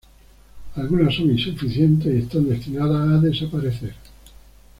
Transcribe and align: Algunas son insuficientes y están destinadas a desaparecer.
Algunas 0.77 1.13
son 1.13 1.29
insuficientes 1.29 2.11
y 2.11 2.19
están 2.25 2.49
destinadas 2.49 3.07
a 3.07 3.19
desaparecer. 3.23 3.93